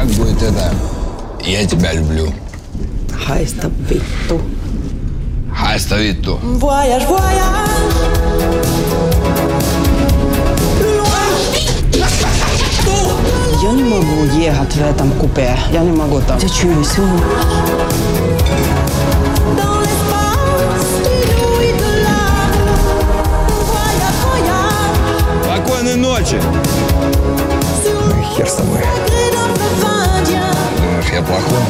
как 0.00 0.08
будет 0.12 0.42
это 0.42 0.72
«Я 1.44 1.66
тебя 1.66 1.92
люблю»? 1.92 2.32
Haista 3.28 3.70
vittu. 3.86 4.40
Haista 5.54 5.96
vittu. 5.98 6.38
Voyage, 6.58 7.06
voyage. 7.06 7.50
Я 13.62 13.72
не 13.72 13.84
могу 13.84 14.24
ехать 14.38 14.74
в 14.74 14.80
этом 14.80 15.10
купе. 15.12 15.54
Я 15.70 15.80
не 15.80 15.92
могу 15.92 16.20
там. 16.20 16.38
Я 16.38 16.48
чую 16.48 16.82
voyage. 16.82 17.22
Спокойной 25.44 25.96
ночи. 25.96 26.40
Ну 27.84 28.18
и 28.18 28.22
хер 28.34 28.48
с 28.48 28.54
тобой. 28.54 28.80
Я 31.12 31.22
плохой? 31.22 31.60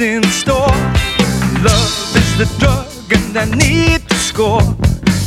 In 0.00 0.22
store? 0.24 0.74
Love 1.62 2.16
is 2.16 2.38
the 2.38 2.46
drug, 2.58 2.86
and 3.12 3.36
I 3.36 3.44
need 3.54 4.08
to 4.08 4.14
score. 4.14 4.62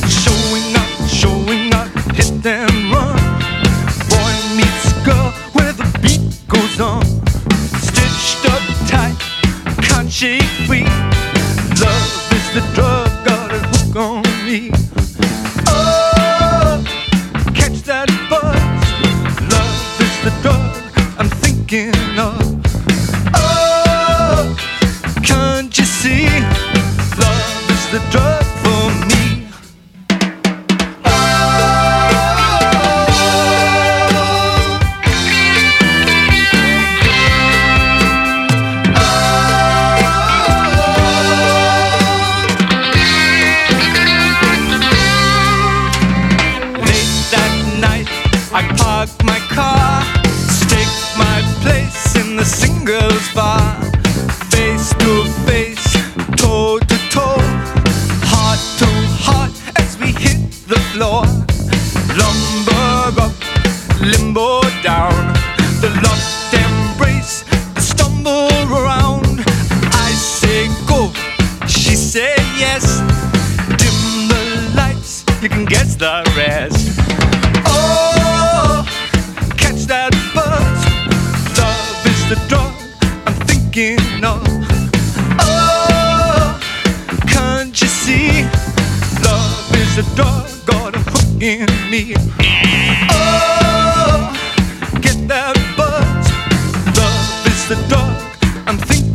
Showing 0.08 0.76
up, 0.76 0.90
showing 1.08 1.74
up, 1.74 1.90
hit 2.16 2.46
and 2.46 2.83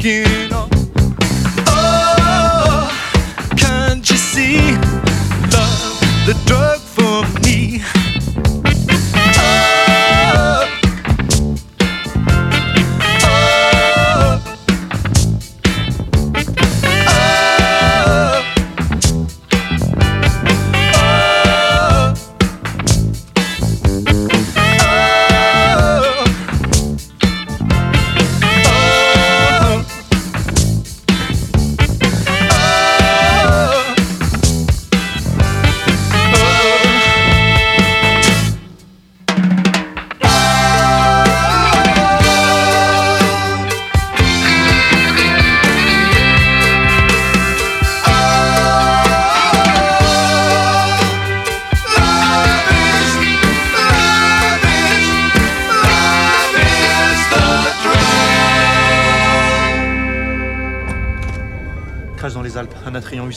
I'm. 0.01 0.69
Oh, 1.67 2.89
can't 3.57 4.09
you 4.09 4.17
see? 4.17 4.59
Love, 5.51 6.01
the 6.25 6.41
drug 6.47 6.88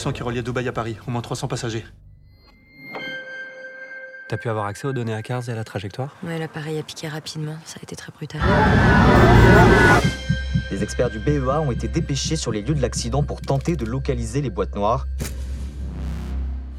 800 0.01 0.13
qui 0.13 0.23
reliait 0.23 0.41
Dubaï 0.41 0.67
à 0.67 0.71
Paris, 0.71 0.97
au 1.07 1.11
moins 1.11 1.21
300 1.21 1.47
passagers. 1.47 1.85
T'as 4.27 4.37
pu 4.37 4.49
avoir 4.49 4.65
accès 4.65 4.87
aux 4.87 4.93
données 4.93 5.13
à 5.13 5.21
Cars 5.21 5.47
et 5.47 5.51
à 5.51 5.55
la 5.55 5.63
trajectoire? 5.63 6.15
Ouais, 6.23 6.39
l'appareil 6.39 6.79
a 6.79 6.81
piqué 6.81 7.07
rapidement, 7.07 7.55
ça 7.65 7.77
a 7.79 7.83
été 7.83 7.95
très 7.95 8.11
brutal. 8.11 8.41
Les 10.71 10.81
experts 10.81 11.11
du 11.11 11.19
BEA 11.19 11.61
ont 11.61 11.71
été 11.71 11.87
dépêchés 11.87 12.35
sur 12.35 12.51
les 12.51 12.63
lieux 12.63 12.73
de 12.73 12.81
l'accident 12.81 13.21
pour 13.21 13.41
tenter 13.41 13.75
de 13.75 13.85
localiser 13.85 14.41
les 14.41 14.49
boîtes 14.49 14.73
noires. 14.73 15.05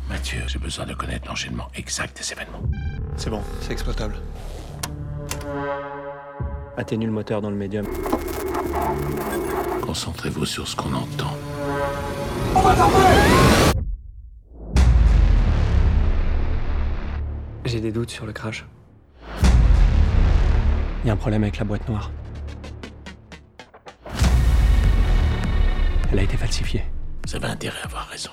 Mathieu, 0.09 0.41
j'ai 0.49 0.59
besoin 0.59 0.85
de 0.85 0.95
connaître 0.95 1.29
l'enchaînement 1.29 1.69
exact 1.77 2.19
des 2.19 2.33
événements. 2.33 2.63
C'est 3.17 3.31
bon, 3.31 3.43
c'est 3.61 3.71
exploitable. 3.71 4.17
Atténue 6.77 7.07
le 7.07 7.13
moteur 7.13 7.41
dans 7.41 7.51
le 7.51 7.57
médium. 7.57 7.87
Concentrez-vous 9.83 10.45
sur 10.45 10.67
ce 10.67 10.75
qu'on 10.75 10.93
entend. 10.93 11.37
J'ai 17.65 17.81
des 17.81 17.93
doutes 17.93 18.11
sur 18.11 18.27
le 18.27 18.33
crash. 18.33 18.67
Il 21.05 21.09
y 21.09 21.11
a 21.11 21.13
un 21.15 21.17
problème 21.17 21.43
avec 21.43 21.59
la 21.59 21.65
boîte 21.65 21.89
noire. 21.89 22.11
Elle 26.13 26.19
a 26.19 26.23
été 26.23 26.37
falsifiée. 26.37 26.85
Vous 27.27 27.37
avez 27.37 27.47
intérêt 27.47 27.79
à 27.83 27.87
avoir 27.87 28.07
raison. 28.09 28.31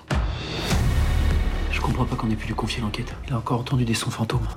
Je 1.71 1.80
comprends 1.80 2.06
pas 2.06 2.16
qu'on 2.16 2.30
ait 2.30 2.36
pu 2.36 2.48
lui 2.48 2.56
confier 2.56 2.81
l'enquête. 2.81 3.13
Il 3.27 3.33
a 3.33 3.38
encore 3.38 3.62
entendu 3.62 3.86
des 3.86 3.94
sons 3.94 4.12
fantômes. 4.12 4.48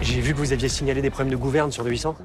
J'ai 0.00 0.20
vu 0.20 0.32
que 0.32 0.38
vous 0.38 0.52
aviez 0.52 0.68
signalé 0.68 1.02
des 1.02 1.10
problèmes 1.10 1.32
de 1.32 1.36
gouverne 1.36 1.72
sur 1.72 1.82
le 1.82 1.90
800. 1.90 2.16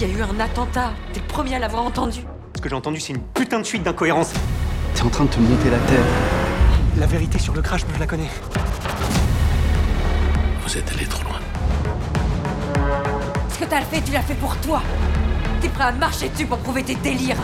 Il 0.00 0.08
y 0.08 0.10
a 0.10 0.18
eu 0.18 0.22
un 0.22 0.40
attentat. 0.40 0.92
T'es 1.12 1.20
le 1.20 1.26
premier 1.26 1.56
à 1.56 1.58
l'avoir 1.58 1.84
entendu. 1.84 2.20
Ce 2.64 2.66
que 2.66 2.70
j'ai 2.70 2.76
entendu, 2.76 2.98
c'est 2.98 3.12
une 3.12 3.20
putain 3.20 3.58
de 3.58 3.64
suite 3.64 3.82
d'incohérences. 3.82 4.32
T'es 4.94 5.02
en 5.02 5.10
train 5.10 5.24
de 5.24 5.28
te 5.28 5.38
monter 5.38 5.68
la 5.68 5.76
tête. 5.80 5.98
La 6.96 7.04
vérité 7.04 7.38
sur 7.38 7.52
le 7.52 7.60
crash, 7.60 7.84
moi 7.84 7.92
je 7.94 8.00
la 8.00 8.06
connais. 8.06 8.30
Vous 10.62 10.78
êtes 10.78 10.90
allé 10.92 11.04
trop 11.04 11.22
loin. 11.24 11.38
Ce 13.50 13.58
que 13.58 13.66
t'as 13.66 13.82
fait, 13.82 14.00
tu 14.00 14.12
l'as 14.12 14.22
fait 14.22 14.32
pour 14.36 14.56
toi. 14.56 14.80
T'es 15.60 15.68
prêt 15.68 15.84
à 15.84 15.92
marcher 15.92 16.30
dessus 16.30 16.46
pour 16.46 16.56
prouver 16.56 16.82
tes 16.82 16.94
délires. 16.94 17.36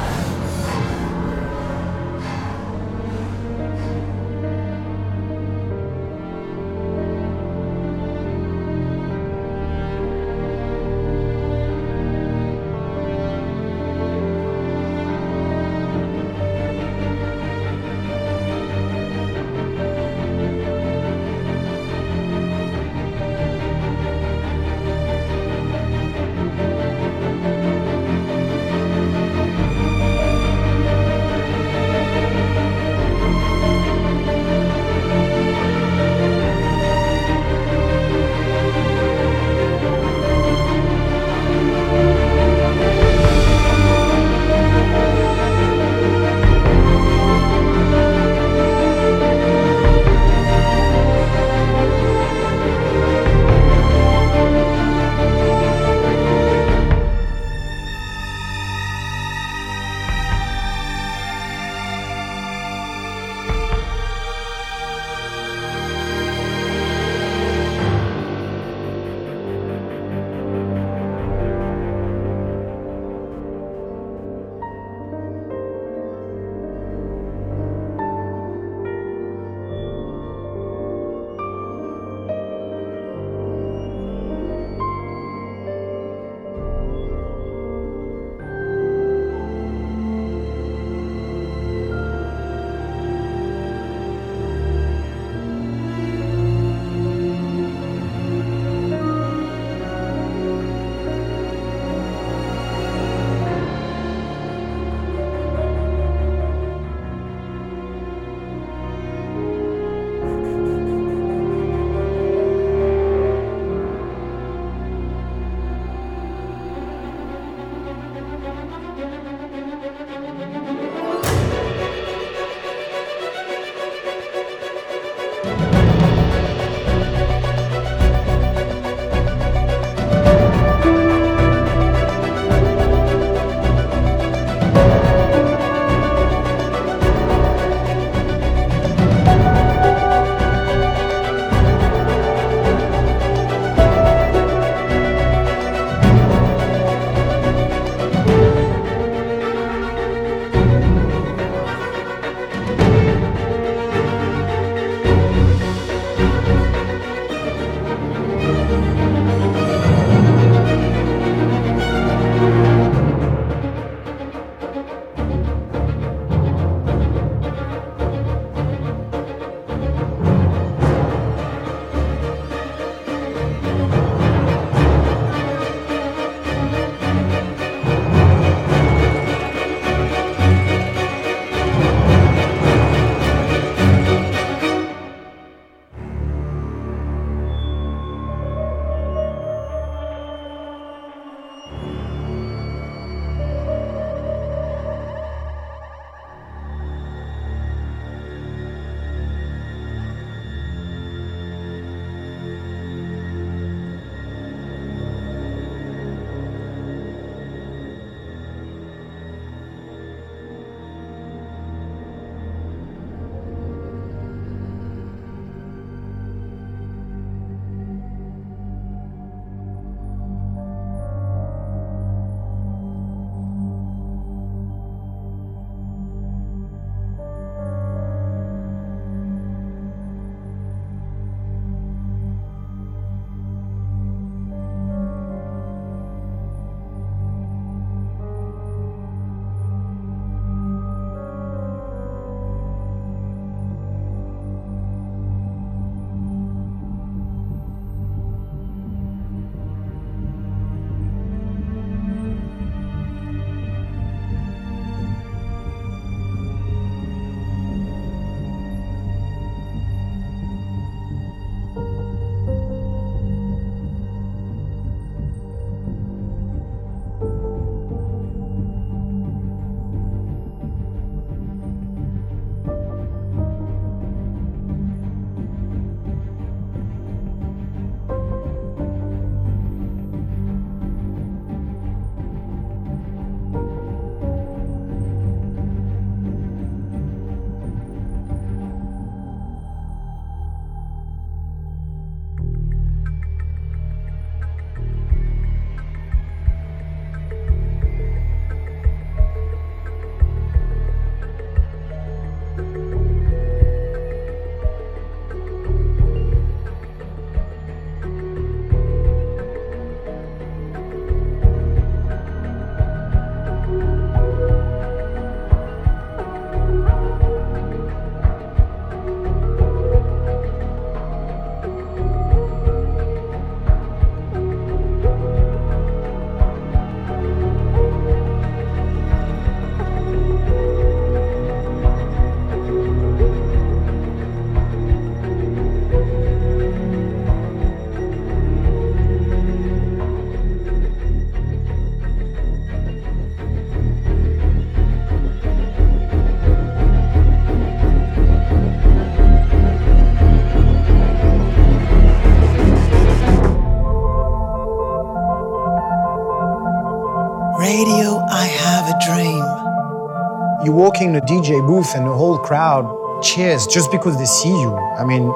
You 361.00 361.06
walk 361.06 361.16
in 361.16 361.22
a 361.22 361.26
DJ 361.26 361.66
booth 361.66 361.94
and 361.94 362.06
the 362.06 362.12
whole 362.12 362.36
crowd 362.38 363.22
cheers 363.22 363.66
just 363.66 363.90
because 363.90 364.18
they 364.18 364.26
see 364.26 364.48
you. 364.48 364.74
I 364.76 365.04
mean, 365.04 365.32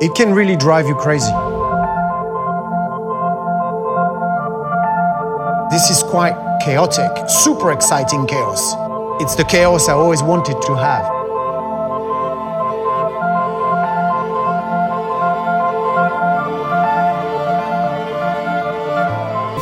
it 0.00 0.14
can 0.16 0.34
really 0.34 0.56
drive 0.56 0.86
you 0.86 0.94
crazy. 0.94 1.30
This 5.70 5.90
is 5.90 6.02
quite 6.02 6.34
chaotic, 6.64 7.28
super 7.28 7.72
exciting 7.72 8.26
chaos. 8.26 8.74
It's 9.20 9.36
the 9.36 9.44
chaos 9.44 9.88
I 9.88 9.92
always 9.92 10.22
wanted 10.22 10.60
to 10.62 10.74
have. 10.74 11.04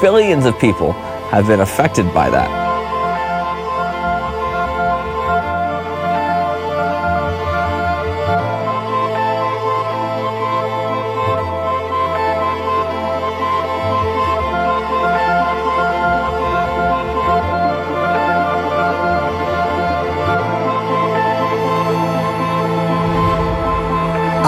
Billions 0.01 0.47
of 0.47 0.59
people 0.59 0.93
have 1.33 1.47
been 1.47 1.61
affected 1.61 2.13
by 2.15 2.31
that. 2.31 2.64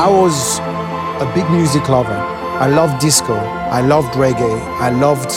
I 0.06 0.08
was 0.08 0.60
a 1.20 1.32
big 1.34 1.50
music 1.50 1.88
lover. 1.88 2.14
I 2.14 2.68
loved 2.68 3.00
disco. 3.00 3.34
I 3.34 3.80
loved 3.80 4.14
reggae. 4.14 4.56
I 4.78 4.90
loved 4.90 5.32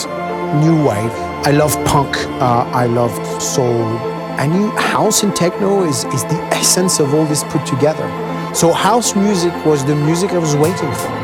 new 0.64 0.86
wave. 0.86 1.12
I 1.44 1.50
loved 1.50 1.84
punk. 1.88 2.16
Uh, 2.40 2.70
I 2.72 2.86
loved 2.86 3.42
soul. 3.42 3.82
I 4.38 4.46
knew 4.46 4.70
house 4.78 5.24
and 5.24 5.36
techno 5.36 5.86
is, 5.86 6.04
is 6.14 6.24
the 6.26 6.40
essence 6.54 7.00
of 7.00 7.16
all 7.16 7.26
this 7.26 7.44
put 7.46 7.66
together. 7.66 8.08
So 8.54 8.72
house 8.72 9.16
music 9.16 9.54
was 9.66 9.84
the 9.86 9.96
music 9.96 10.34
I 10.34 10.38
was 10.38 10.56
waiting 10.56 10.94
for. 10.94 11.19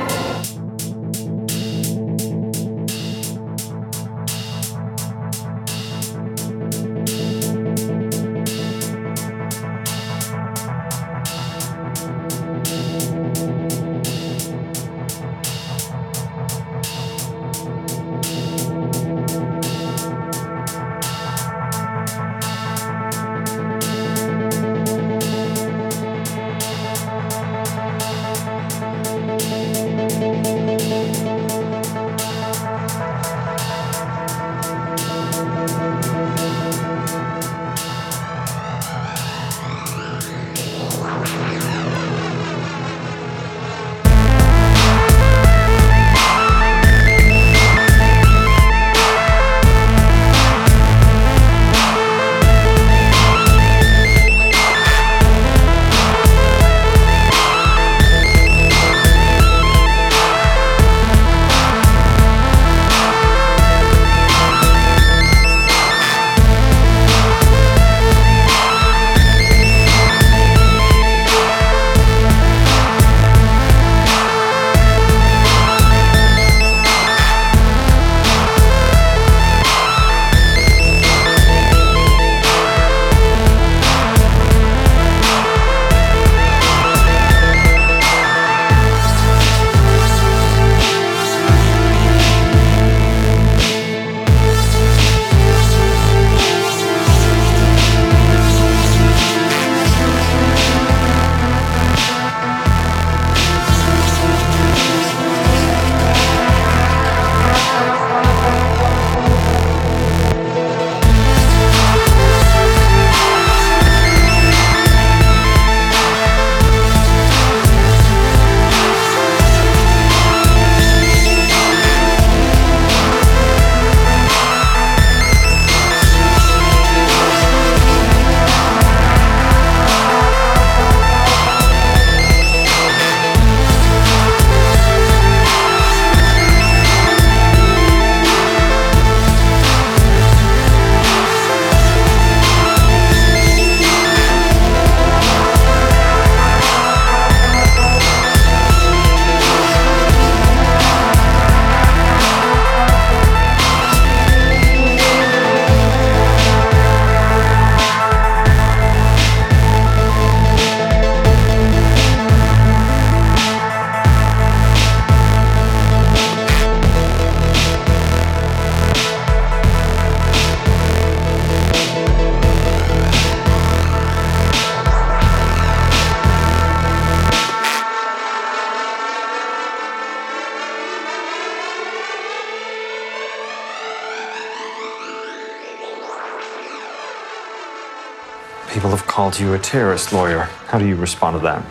People 188.75 188.89
have 188.89 189.07
called 189.07 189.39
you 189.39 189.53
a 189.53 189.57
terrorist 189.57 190.11
lawyer. 190.11 190.49
How 190.67 190.77
do 190.77 190.85
you 190.85 190.97
respond 190.97 191.39
to 191.39 191.43
that? 191.45 191.63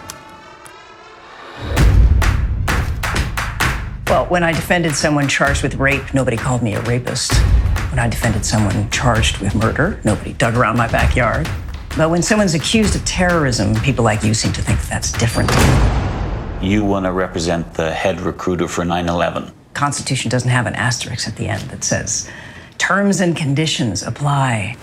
Well, 4.09 4.25
when 4.31 4.43
I 4.43 4.53
defended 4.53 4.95
someone 4.97 5.29
charged 5.29 5.63
with 5.63 5.75
rape, 5.75 6.15
nobody 6.15 6.39
called 6.39 6.63
me 6.63 6.77
a 6.77 6.81
rapist. 6.85 7.35
When 7.91 7.99
I 7.99 8.09
defended 8.09 8.47
someone 8.47 8.89
charged 8.89 9.37
with 9.37 9.55
murder, 9.55 10.01
nobody 10.03 10.33
dug 10.33 10.57
around 10.57 10.79
my 10.79 10.89
backyard. 10.89 11.47
But 11.95 12.09
when 12.09 12.23
someone's 12.23 12.55
accused 12.55 12.97
of 12.97 13.05
terrorism, 13.05 13.75
people 13.83 14.03
like 14.03 14.25
you 14.25 14.33
seem 14.33 14.55
to 14.55 14.63
think 14.63 14.81
that 14.81 14.89
that's 14.89 15.13
different. 15.13 15.51
You 16.63 16.87
want 16.87 17.05
to 17.05 17.13
represent 17.13 17.75
the 17.75 17.93
head 17.93 18.19
recruiter 18.23 18.67
for 18.67 18.83
9 18.83 19.11
11. 19.11 19.53
Constitution 19.75 20.31
doesn't 20.31 20.49
have 20.49 20.65
an 20.65 20.75
asterisk 20.75 21.29
at 21.29 21.37
the 21.37 21.49
end 21.49 21.65
that 21.65 21.85
says 21.85 22.31
terms 22.79 23.21
and 23.21 23.37
conditions 23.37 24.03
apply. 24.03 24.79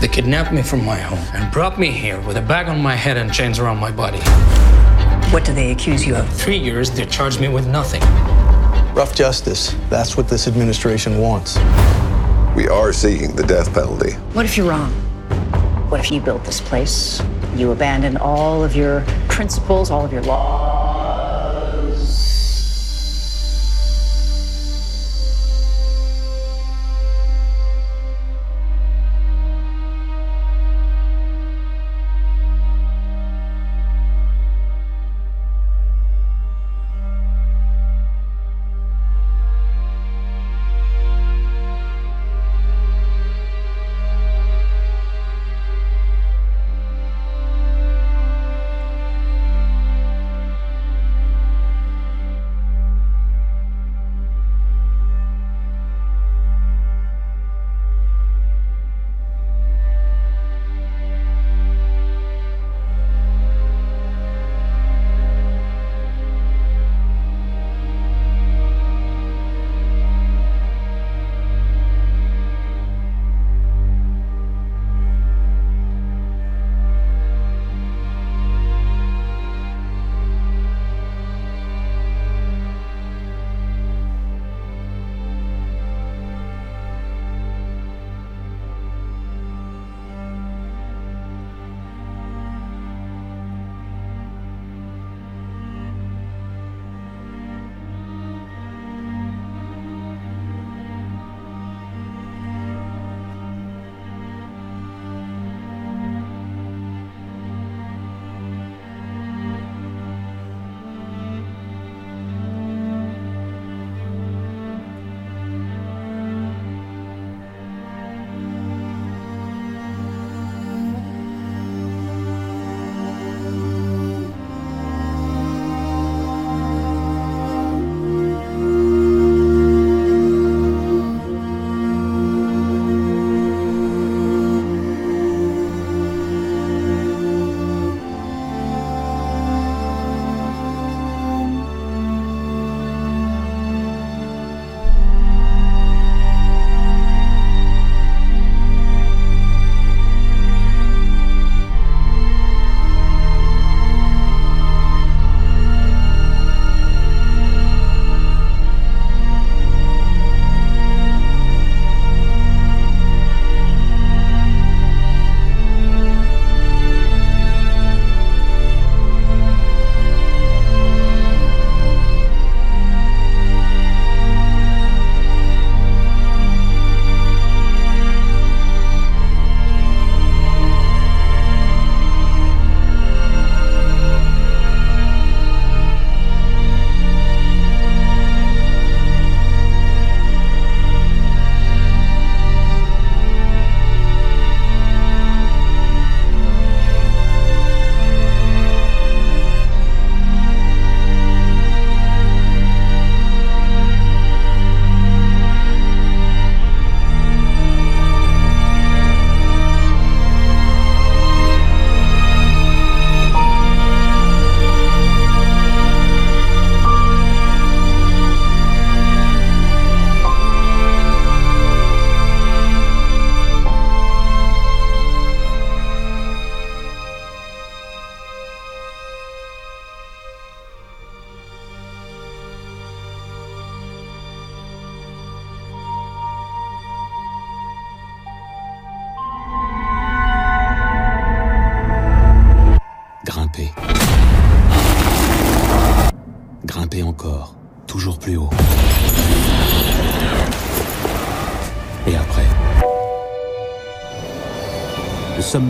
They 0.00 0.08
kidnapped 0.08 0.50
me 0.50 0.62
from 0.62 0.82
my 0.82 0.98
home 0.98 1.18
and 1.34 1.52
brought 1.52 1.78
me 1.78 1.90
here 1.90 2.18
with 2.22 2.38
a 2.38 2.40
bag 2.40 2.68
on 2.68 2.80
my 2.80 2.94
head 2.94 3.18
and 3.18 3.30
chains 3.30 3.58
around 3.58 3.76
my 3.76 3.90
body. 3.90 4.20
What 5.30 5.44
do 5.44 5.52
they 5.52 5.72
accuse 5.72 6.06
you 6.06 6.16
of? 6.16 6.26
Three 6.32 6.56
years, 6.56 6.90
they 6.90 7.04
charged 7.04 7.38
me 7.38 7.48
with 7.48 7.66
nothing. 7.66 8.00
Rough 8.94 9.14
justice. 9.14 9.76
That's 9.90 10.16
what 10.16 10.26
this 10.26 10.48
administration 10.48 11.18
wants. 11.18 11.58
We 12.56 12.66
are 12.66 12.94
seeking 12.94 13.36
the 13.36 13.44
death 13.46 13.74
penalty. 13.74 14.12
What 14.32 14.46
if 14.46 14.56
you're 14.56 14.70
wrong? 14.70 14.90
What 15.90 16.00
if 16.00 16.10
you 16.10 16.22
built 16.22 16.46
this 16.46 16.62
place? 16.62 17.20
You 17.54 17.72
abandoned 17.72 18.16
all 18.16 18.64
of 18.64 18.74
your 18.74 19.02
principles, 19.28 19.90
all 19.90 20.06
of 20.06 20.14
your 20.14 20.22
laws. 20.22 20.69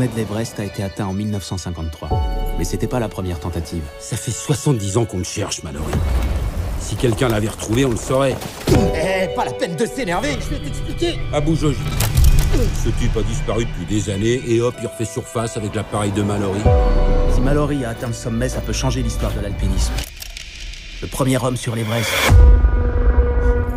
Sommet 0.01 0.13
de 0.13 0.17
l'Everest 0.17 0.59
a 0.59 0.65
été 0.65 0.83
atteint 0.83 1.07
en 1.07 1.13
1953. 1.13 2.09
Mais 2.59 2.65
c'était 2.65 2.87
pas 2.87 3.01
la 3.01 3.09
première 3.09 3.39
tentative. 3.39 3.83
Ça 3.99 4.17
fait 4.17 4.31
70 4.31 4.97
ans 4.97 5.05
qu'on 5.05 5.19
me 5.19 5.25
cherche, 5.25 5.63
Mallory. 5.63 5.93
Si 6.81 6.97
quelqu'un 6.97 7.29
l'avait 7.29 7.49
retrouvé, 7.49 7.85
on 7.85 7.91
le 7.91 7.97
saurait. 7.97 8.35
Eh, 8.69 9.35
pas 9.35 9.45
la 9.45 9.53
peine 9.53 9.77
de 9.77 9.85
s'énerver, 9.85 10.39
je 10.41 10.55
vais 10.55 10.65
t'expliquer. 10.65 11.19
Abu 11.35 11.55
Joji. 11.55 11.81
Ce 12.83 12.89
type 12.89 13.15
a 13.17 13.23
disparu 13.23 13.67
depuis 13.67 13.85
des 13.85 14.11
années 14.11 14.41
et 14.49 14.61
hop, 14.63 14.75
il 14.81 14.87
refait 14.87 15.05
surface 15.05 15.59
avec 15.59 15.75
l'appareil 15.75 16.13
de 16.13 16.23
Mallory. 16.23 16.61
Si 17.35 17.41
Mallory 17.43 17.85
a 17.85 17.91
atteint 17.91 18.09
le 18.09 18.15
sommet, 18.15 18.49
ça 18.49 18.61
peut 18.61 18.73
changer 18.73 19.03
l'histoire 19.03 19.33
de 19.35 19.41
l'alpinisme. 19.41 19.93
Le 21.03 21.09
premier 21.09 21.37
homme 21.43 21.57
sur 21.57 21.77
l'Everest. 21.77 22.11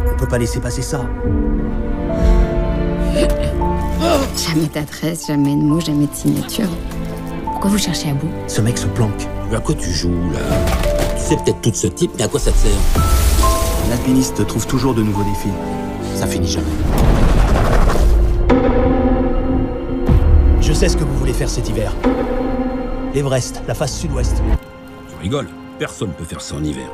On 0.08 0.18
peut 0.18 0.28
pas 0.28 0.38
laisser 0.38 0.62
passer 0.62 0.82
ça. 0.82 1.06
Jamais 4.36 4.68
d'adresse, 4.68 5.28
jamais 5.28 5.56
de 5.56 5.62
mots, 5.62 5.80
jamais 5.80 6.08
de 6.08 6.14
signature. 6.16 6.68
Pourquoi 7.46 7.72
vous 7.72 7.78
cherchez 7.78 8.10
à 8.10 8.14
bout 8.14 8.30
Ce 8.48 8.62
mec 8.62 8.78
se 8.78 8.88
planque. 8.88 9.28
À 9.54 9.60
quoi 9.60 9.76
tu 9.76 9.90
joues, 9.92 10.32
là 10.32 10.40
Tu 11.18 11.24
sais 11.24 11.36
peut-être 11.38 11.62
tout 11.62 11.72
de 11.72 11.76
ce 11.76 11.88
type, 11.88 12.12
mais 12.18 12.24
à 12.24 12.28
quoi 12.28 12.40
ça 12.40 12.52
te 12.52 12.58
sert 12.58 12.72
Un 13.88 13.92
alpiniste 13.94 14.46
trouve 14.48 14.66
toujours 14.68 14.94
de 14.94 15.04
nouveaux 15.04 15.24
défis. 15.24 15.54
Ça 16.16 16.28
finit 16.28 16.48
jamais. 16.48 16.66
Je 20.62 20.74
sais 20.74 20.90
ce 20.90 20.98
que 20.98 21.04
vous 21.04 21.18
voulez 21.18 21.34
faire 21.34 21.50
cet 21.50 21.70
hiver. 21.70 21.94
L'Everest, 23.14 23.62
la 23.68 23.76
face 23.76 23.98
sud-ouest. 23.98 24.42
Tu 25.10 25.16
rigoles? 25.22 25.50
Personne 25.78 26.12
peut 26.18 26.24
faire 26.24 26.42
ça 26.42 26.56
en 26.56 26.64
hiver. 26.64 26.88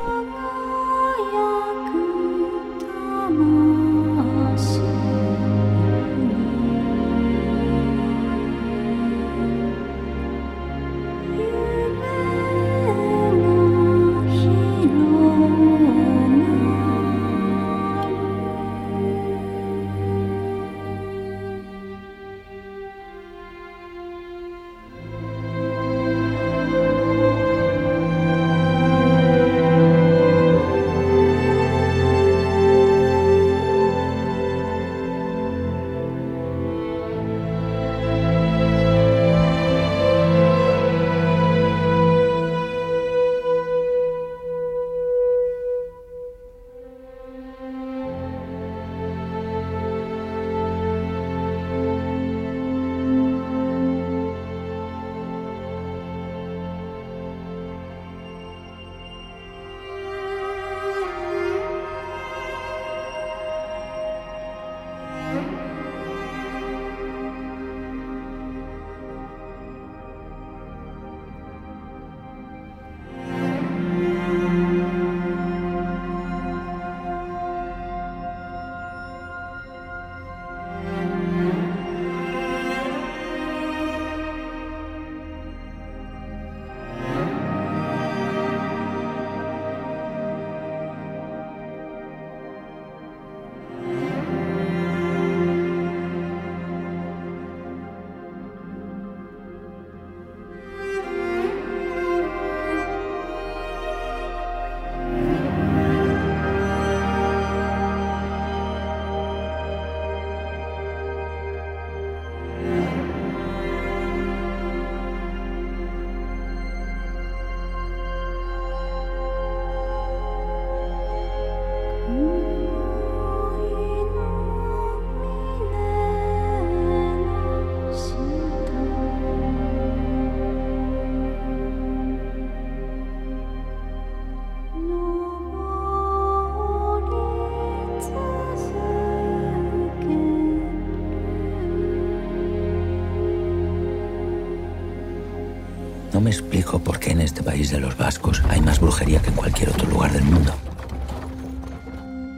Me 146.30 146.36
explico 146.36 146.78
por 146.78 147.00
qué 147.00 147.10
en 147.10 147.22
este 147.22 147.42
país 147.42 147.72
de 147.72 147.80
los 147.80 147.96
vascos 147.96 148.40
hay 148.48 148.60
más 148.60 148.78
brujería 148.78 149.20
que 149.20 149.30
en 149.30 149.34
cualquier 149.34 149.70
otro 149.70 149.88
lugar 149.88 150.12
del 150.12 150.22
mundo. 150.22 150.54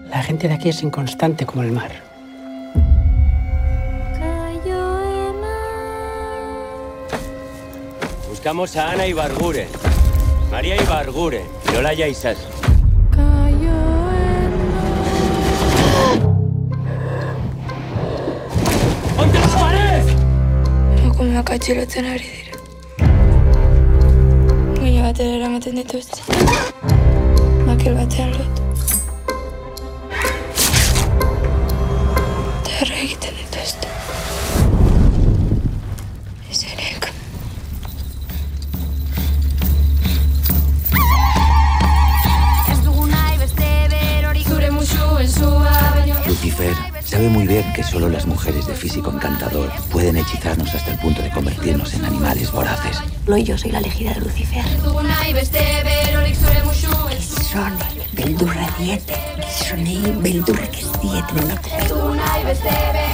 La 0.09 0.23
gente 0.23 0.49
de 0.49 0.55
aquí 0.55 0.71
es 0.71 0.83
inconstante 0.83 1.45
como 1.45 1.63
el 1.63 1.73
mar. 1.73 1.93
Buscamos 8.31 8.75
a 8.79 8.93
Ana 8.93 9.07
Ibarguren, 9.07 9.69
María 10.51 10.81
Ibarguren 10.81 11.45
y 11.71 11.77
Olaya 11.77 12.09
Isas. 12.09 12.39
Emakumeak 20.97 21.51
atxilotzen 21.51 22.07
ari 22.07 22.25
dira. 22.25 22.52
Baina 22.52 22.52
batera 22.52 22.52
me 25.53 25.61
tenait 25.61 25.85
aussi. 25.95 26.23
Moi, 27.67 27.77
qu'elle 27.77 27.95
va-t-elle 27.95 28.32
sabe 47.23 47.35
muy 47.35 47.47
bien 47.47 47.73
que 47.73 47.85
solo 47.85 48.09
las 48.09 48.27
mujeres 48.27 48.67
de 48.67 48.75
físico 48.75 49.13
encantador 49.13 49.71
pueden 49.93 50.17
hechizarnos 50.17 50.75
hasta 50.75 50.91
el 50.91 50.99
punto 50.99 51.23
de 51.23 51.31
convertirnos 51.31 51.95
en 51.95 52.05
animales 52.05 52.51
voraces. 52.51 52.99
No, 53.29 53.39
yo 53.39 53.57
soy 53.57 53.71
la 53.71 53.79
elegida 53.79 54.13
de 54.15 54.21
Lucifer. 54.23 54.65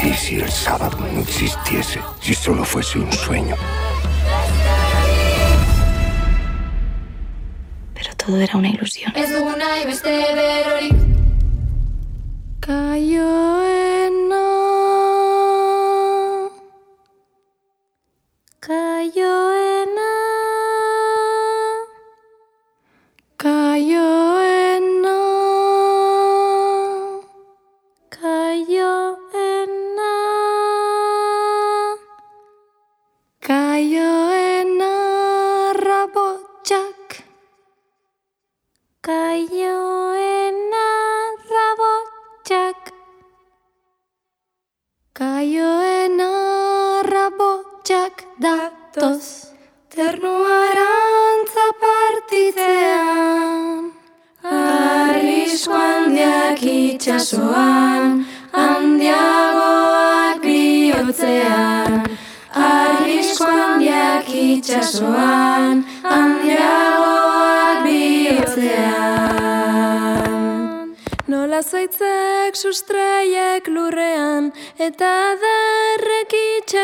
¿Y 0.02 0.14
si 0.14 0.40
el 0.40 0.50
sábado 0.50 0.98
no 1.12 1.20
existiese? 1.20 2.00
Si 2.22 2.32
solo 2.32 2.64
fuese 2.64 3.00
un 3.00 3.12
sueño. 3.12 3.56
Pero 7.92 8.10
todo 8.16 8.40
era 8.40 8.56
una 8.56 8.68
ilusión. 8.68 9.12
Ez 9.14 9.32
Kaioena 19.14 19.67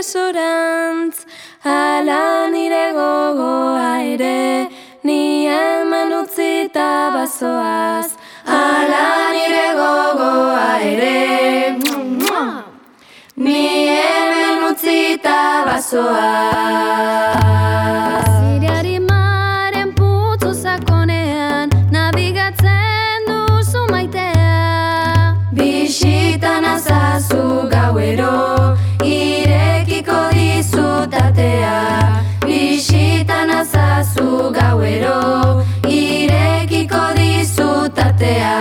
itxasorantz 0.04 1.24
Hala 1.64 2.48
nire 2.52 2.92
gogoa 2.92 4.02
ere 4.12 4.68
Ni 5.02 5.46
hemen 5.46 6.12
utzita 6.20 7.10
bazoaz 7.14 8.12
Hala 8.46 9.32
nire 9.32 9.68
gogoa 9.80 10.78
ere. 10.92 11.78
Ni 13.36 13.88
hemen 13.88 14.64
utzita 14.70 15.64
bazoaz 15.66 17.13
gauero 34.50 35.64
Irekiko 35.88 37.02
dizutatea 37.16 38.54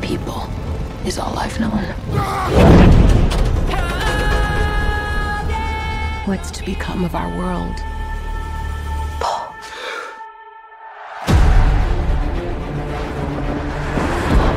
people 0.00 0.48
is 1.04 1.18
all 1.18 1.38
I've 1.38 1.58
known. 1.60 1.84
What's 6.26 6.50
to 6.52 6.64
become 6.64 7.04
of 7.04 7.14
our 7.14 7.28
world? 7.36 7.76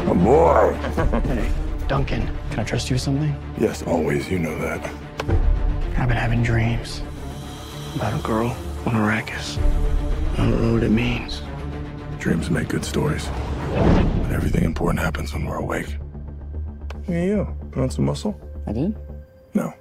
A 0.09 0.13
boy! 0.15 0.73
Hey, 1.23 1.51
Duncan, 1.87 2.29
can 2.51 2.59
I 2.59 2.63
trust 2.63 2.89
you 2.89 2.95
with 2.95 3.01
something? 3.01 3.35
Yes, 3.57 3.83
always. 3.83 4.29
You 4.29 4.39
know 4.39 4.57
that. 4.59 4.83
I've 5.97 6.07
been 6.07 6.17
having 6.17 6.43
dreams 6.43 7.01
about 7.95 8.19
a 8.19 8.21
girl 8.23 8.55
on 8.85 8.93
Arrakis. 8.93 9.57
I 10.33 10.37
don't 10.37 10.61
know 10.61 10.73
what 10.73 10.83
it 10.83 10.91
means. 10.91 11.41
Dreams 12.19 12.49
make 12.49 12.67
good 12.67 12.83
stories. 12.85 13.27
But 13.73 14.31
everything 14.31 14.63
important 14.63 14.99
happens 14.99 15.33
when 15.33 15.45
we're 15.45 15.57
awake. 15.57 15.97
Hey, 17.03 17.27
you. 17.27 17.47
Put 17.71 17.83
on 17.83 17.89
some 17.89 18.05
muscle? 18.05 18.39
I 18.67 18.71
did? 18.71 18.95
No. 19.53 19.73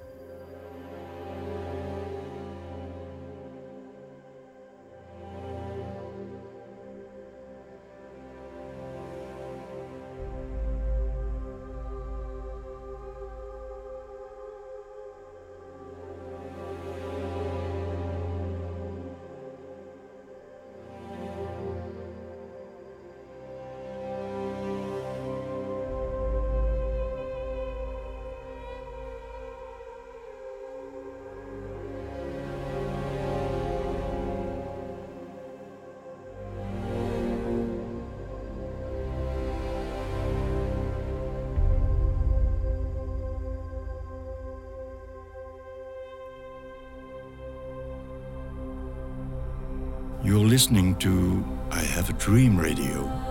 Listening 50.63 50.95
to 50.95 51.43
I 51.71 51.81
Have 51.81 52.09
a 52.09 52.13
Dream 52.13 52.57
radio. 52.57 53.22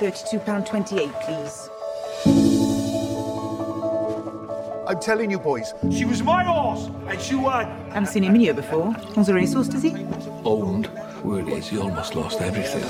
£32.28, 0.00 1.12
please. 1.20 1.68
I'm 4.88 4.98
telling 4.98 5.30
you, 5.30 5.38
boys, 5.38 5.74
she 5.92 6.06
was 6.06 6.22
my 6.22 6.42
horse, 6.42 6.88
and 7.06 7.20
she 7.20 7.34
won. 7.34 7.66
Haven't 7.90 8.06
seen 8.06 8.24
him 8.24 8.34
in 8.34 8.40
here 8.40 8.54
before. 8.54 8.96
Owns 9.14 9.28
a 9.28 9.34
racehorse, 9.34 9.68
does 9.68 9.82
he? 9.82 9.94
Owned. 10.42 10.90
Word 11.22 11.50
is, 11.50 11.68
he 11.68 11.76
almost 11.78 12.14
lost 12.16 12.40
everything. 12.40 12.80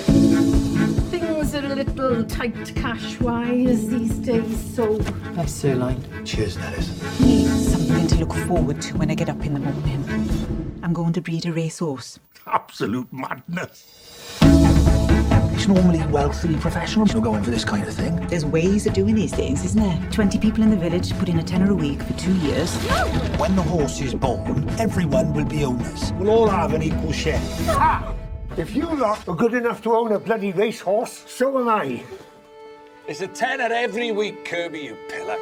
Things 1.11 1.53
are 1.57 1.67
a 1.67 1.75
little 1.75 2.25
tight 2.25 2.77
cash-wise 2.77 3.89
these 3.89 4.15
days, 4.19 4.75
so... 4.77 4.99
Nice 5.35 5.53
sirloin. 5.53 6.25
Cheers, 6.25 6.59
Nellis. 6.59 7.21
Need 7.21 7.49
something 7.49 8.07
to 8.07 8.19
look 8.19 8.35
forward 8.47 8.81
to 8.83 8.97
when 8.97 9.11
I 9.11 9.17
get 9.17 9.29
up 9.29 9.45
in 9.45 9.55
the 9.55 9.61
morning. 9.61 10.81
I'm 10.85 10.93
going 10.93 11.13
to 11.15 11.21
breed 11.21 11.45
a 11.45 11.53
racehorse. 11.53 12.21
Absolute 12.47 13.13
madness. 13.13 13.85
It's 15.53 15.67
normally 15.67 16.05
wealthy 16.07 16.57
professionals 16.57 17.13
who 17.13 17.21
go 17.21 17.35
in 17.35 17.43
for 17.43 17.51
this 17.51 17.65
kind 17.65 17.87
of 17.87 17.95
thing. 17.95 18.17
There's 18.29 18.45
ways 18.45 18.87
of 18.87 18.93
doing 18.93 19.15
these 19.15 19.35
things, 19.35 19.65
isn't 19.65 19.81
there? 19.81 20.11
20 20.11 20.39
people 20.39 20.63
in 20.63 20.71
the 20.71 20.77
village 20.77 21.17
put 21.19 21.29
in 21.29 21.39
a 21.39 21.43
tenner 21.43 21.71
a 21.71 21.75
week 21.75 22.03
for 22.03 22.13
two 22.15 22.35
years. 22.39 22.75
When 23.39 23.57
the 23.57 23.63
horse 23.63 24.01
is 24.01 24.15
born, 24.15 24.69
everyone 24.79 25.33
will 25.33 25.45
be 25.45 25.65
owners. 25.65 26.13
We'll 26.15 26.31
all 26.31 26.49
have 26.49 26.75
an 26.75 26.83
equal 26.83 27.13
share. 27.13 27.41
If 28.57 28.75
you 28.75 28.87
lot 28.87 29.27
are 29.29 29.35
good 29.35 29.55
enough 29.55 29.83
to 29.83 29.95
own 29.95 30.13
a 30.13 30.19
bloody 30.19 30.53
racehorse, 30.53 31.25
so 31.27 31.59
am 31.59 31.69
I. 31.69 32.03
It's 33.07 33.21
a 33.21 33.29
tenner 33.29 33.73
every 33.73 34.13
week, 34.13 34.45
Kirby, 34.45 34.81
you 34.81 34.97
pillock. 35.09 35.41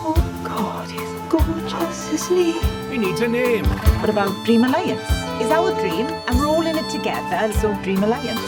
Oh, 0.00 0.14
God, 0.44 0.90
he's 0.90 1.30
gorgeous, 1.30 2.12
isn't 2.12 2.36
he? 2.36 2.60
He 2.90 2.98
needs 2.98 3.20
a 3.20 3.28
name. 3.28 3.64
What 3.64 4.10
about 4.10 4.44
Dream 4.44 4.64
Alliance? 4.64 5.17
Is 5.40 5.50
our 5.52 5.70
dream, 5.80 6.06
and 6.26 6.36
we're 6.36 6.48
all 6.48 6.66
in 6.66 6.76
it 6.76 6.90
together, 6.90 7.52
so 7.52 7.72
Dream 7.84 8.02
Alliance. 8.02 8.40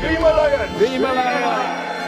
Dream 0.00 0.18
Alliance! 0.18 0.78
Dream 0.78 1.00
Alliance! 1.02 1.99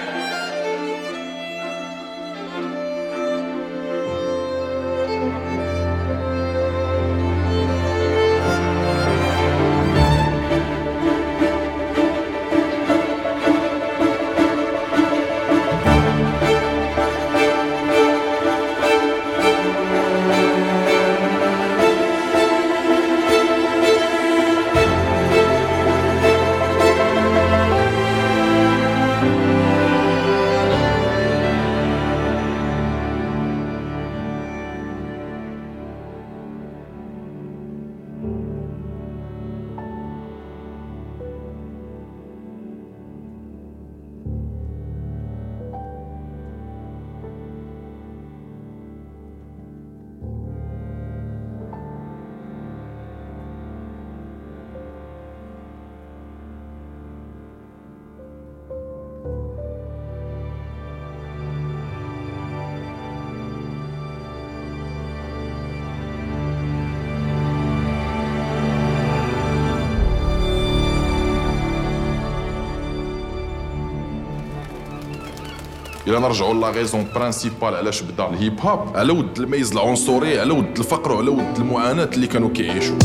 الا 76.12 76.20
نرجعوا 76.20 76.54
لا 76.54 76.70
غيزون 76.70 77.06
برانسيبال 77.14 77.74
علاش 77.74 78.02
بدأ 78.02 78.28
الهيب 78.28 78.60
هوب 78.60 78.96
على 78.96 79.12
ود 79.12 79.38
الميز 79.38 79.72
العنصري 79.72 80.40
على 80.40 80.52
ود 80.52 80.78
الفقر 80.78 81.12
وعلى 81.12 81.28
ود 81.28 81.56
المعاناة 81.58 82.04
اللي 82.12 82.26
كانوا 82.26 82.48
كيعيشوا. 82.48 82.98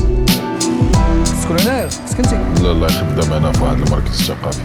شكون 1.44 1.60
هنا 1.60 1.90
سكنتي. 1.90 2.40
لا 2.64 2.74
لا 2.74 2.88
خدام 2.88 3.34
أنا 3.34 3.52
في 3.52 3.64
واحد 3.64 3.78
المركز 3.78 4.20
الثقافي. 4.20 4.62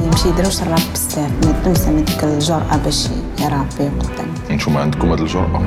يمشي 0.00 0.28
يديروش 0.28 0.62
الراب 0.62 0.80
بزاف 0.92 1.30
ما 1.44 1.54
يدوش 1.60 1.78
زعما 1.78 2.00
ديك 2.00 2.24
الجرأة 2.24 2.76
باش 2.84 3.08
يرابي 3.38 3.90
قدام 4.00 4.34
نتوما 4.50 4.80
عندكم 4.80 5.10
هاد 5.10 5.20
الجرأة 5.20 5.58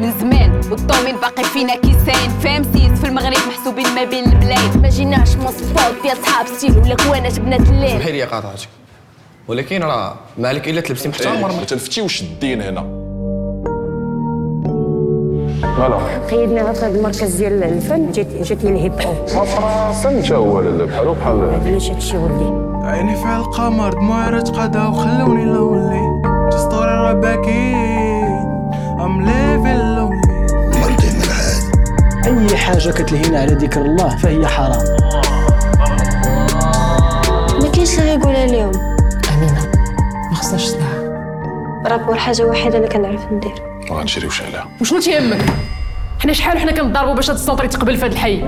من 0.00 0.12
زمان 0.20 0.60
والضومين 0.70 1.16
باقي 1.16 1.44
فينا 1.44 1.76
كيسان. 1.76 2.30
فام 2.42 2.62
سيس 2.62 3.00
في 3.00 3.06
المغرب 3.06 3.38
محسوبين 3.48 3.94
ما 3.94 4.04
بين 4.04 4.24
البلاد. 4.24 4.76
ما 4.82 4.88
جيناش 4.88 5.36
من 5.36 5.46
صفات 5.46 5.94
ديال 6.02 6.16
صحاب 6.16 6.46
ستيل 6.46 6.78
ولا 6.78 6.94
كوانات 6.94 7.40
بنات 7.40 7.60
الليل 7.60 7.90
سمحي 7.90 8.12
لي 8.12 8.22
قاطعتك. 8.22 8.68
ولكن 9.48 9.82
راه 9.82 10.14
ما 10.38 10.48
عليك 10.48 10.68
إلا 10.68 10.80
تلبسي 10.80 11.08
محترم 11.08 11.40
ما 11.40 11.64
تنفتيوش 11.64 12.22
الدين 12.22 12.62
هنا؟ 12.62 12.80
فوالا. 15.76 15.98
قيدنا 16.30 16.72
في 16.72 16.86
المركز 16.86 17.34
ديال 17.36 17.64
الفن 17.64 18.12
جيت 18.12 18.42
جيت 18.42 18.64
الهيب 18.64 18.92
هوب. 18.92 19.26
فن 19.92 20.24
حتى 20.24 20.34
هو 20.34 20.60
بحالو 20.86 21.14
بحال 21.14 21.60
علاش 21.66 21.90
هادشي 21.90 22.16
ولي 22.16 22.66
عيني 22.84 23.16
في 23.16 23.36
القمر 23.36 23.92
دموعي 23.92 24.30
راه 24.30 24.40
تقادا 24.40 24.86
وخلوني 24.86 25.44
لولي. 25.44 26.22
ستوري 26.50 26.90
راه 26.90 27.12
باكين 27.12 28.26
ام 29.00 29.22
ليفين 29.22 29.96
لولي 29.96 30.20
مرضي 30.80 31.06
من 31.06 31.22
هاد 31.22 32.50
أي 32.50 32.56
حاجة 32.56 32.90
كتلهينا 32.90 33.40
على 33.40 33.54
ذكر 33.54 33.80
الله 33.80 34.16
فهي 34.16 34.46
حرام. 34.46 34.84
ما 37.62 37.68
كاينش 37.72 37.98
اللي 37.98 38.10
يقولها 38.10 38.44
اليوم. 38.44 38.95
15 40.46 40.66
ساعة 40.66 41.82
راه 41.86 41.96
هو 41.96 42.12
الحاجة 42.12 42.42
الوحيدة 42.42 42.76
اللي 42.76 42.88
كنعرف 42.88 43.32
ندير. 43.32 43.52
ما 43.90 43.96
غنجريوش 43.96 44.42
عليها 44.42 44.68
وشنو 44.80 45.00
تيهمك؟ 45.00 45.44
حنا 46.22 46.32
شحال 46.32 46.58
حنا 46.58 46.72
كنضربوا 46.72 47.14
باش 47.14 47.30
هاد 47.30 47.36
السطر 47.36 47.64
يتقبل 47.64 47.96
في 47.96 48.04
هاد 48.04 48.12
الحي؟ 48.12 48.42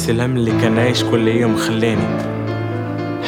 ناسي 0.00 0.12
الهم 0.12 0.36
اللي 0.36 0.52
كان 0.60 0.78
عايش 0.78 1.04
كل 1.04 1.28
يوم 1.28 1.56
خليني 1.56 2.02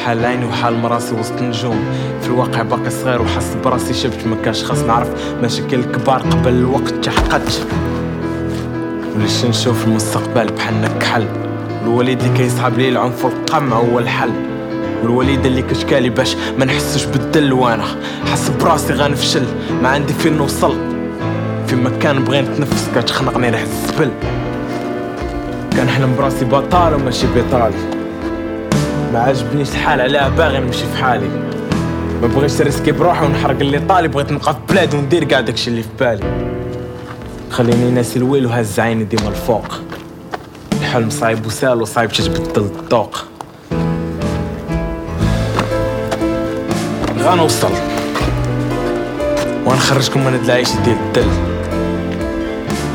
حال 0.04 0.24
عيني 0.24 0.44
وحال 0.44 0.78
مراسي 0.78 1.14
وسط 1.14 1.42
نجوم 1.42 1.84
في 2.20 2.28
الواقع 2.28 2.62
باقي 2.62 2.90
صغير 2.90 3.22
وحس 3.22 3.56
براسي 3.64 3.94
شبت 3.94 4.26
مكاش 4.26 4.64
خاص 4.64 4.78
نعرف 4.78 5.08
مشاكل 5.42 5.78
الكبار 5.78 6.20
قبل 6.20 6.52
الوقت 6.52 6.94
تحققت. 6.94 7.66
وليش 9.16 9.44
نشوف 9.44 9.84
المستقبل 9.84 10.52
بحالنا 10.52 10.88
كحل 10.88 11.26
الوليد 11.82 12.22
اللي 12.22 12.38
كيصحاب 12.38 12.78
لي 12.78 12.88
العنف 12.88 13.24
والقمع 13.24 13.76
هو 13.76 13.98
الحل. 13.98 14.32
والوليدة 15.02 15.48
اللي 15.48 15.62
كشكالي 15.62 16.10
باش 16.10 16.36
ما 16.58 16.64
نحسش 16.64 17.04
بالدل 17.04 17.52
وأنا 17.52 17.84
حس 18.32 18.48
براسي 18.48 18.92
غنفشل 18.92 19.44
ما 19.82 19.88
عندي 19.88 20.12
فين 20.12 20.36
نوصل. 20.36 20.76
في 21.66 21.76
مكان 21.76 22.24
بغي 22.24 22.40
نتنفس 22.40 22.88
كتخنقني 22.94 23.50
ريحة 23.50 23.62
الزبل. 23.62 24.10
كنحلم 25.76 26.16
براسي 26.18 26.44
بطال 26.44 26.94
وماشي 26.94 27.26
بطالي 27.26 27.76
ما 29.12 29.18
عجبنيش 29.18 29.68
الحال 29.70 30.00
عليها 30.00 30.28
باغي 30.28 30.58
نمشي 30.58 30.84
في 30.94 31.04
حالي. 31.04 31.28
ما 32.22 32.28
بغيتش 32.28 32.60
نريسكي 32.60 32.92
بروحي 32.92 33.26
ونحرق 33.26 33.60
اللي 33.60 33.78
طالي 33.78 34.08
بغيت 34.08 34.32
نبقى 34.32 34.54
في 34.54 34.60
بلاد 34.68 34.94
وندير 34.94 35.24
كاع 35.24 35.40
داكشي 35.40 35.70
اللي 35.70 35.82
في 35.82 35.88
بالي. 36.00 36.52
خليني 37.50 37.90
ناسي 37.90 38.18
الويل 38.18 38.46
وهز 38.46 38.80
عيني 38.80 39.04
ديما 39.04 39.28
الفوق. 39.28 39.66
الحلم 40.80 41.10
صعيب 41.10 41.46
وسهل 41.46 41.82
وصعيب 41.82 42.12
تتبدل 42.12 42.70
الذوق 42.84 43.24
غنوصل 47.18 47.70
ونخرجكم 49.66 50.20
من 50.20 50.32
هاد 50.32 50.44
العيش 50.44 50.68
ديال 50.84 50.96
الدل. 51.06 51.30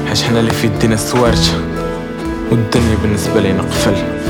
حيت 0.08 0.22
حنا 0.22 0.40
اللي 0.40 0.52
في 0.52 0.68
يدينا 0.68 0.94
السوارت 0.94 1.67
والدنيا 2.51 2.97
بالنسبة 3.03 3.41
لينا 3.41 3.63
قفل 3.63 4.23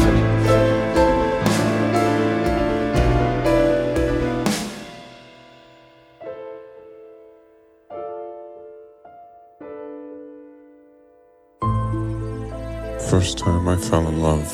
First 13.11 13.39
time 13.39 13.69
I 13.69 13.77
fell 13.77 14.09
in 14.09 14.23
love. 14.23 14.51